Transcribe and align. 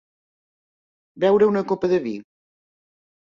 Beure 1.25 1.49
una 1.51 1.63
copa 1.73 1.91
de 1.91 1.99
vi. 2.07 2.15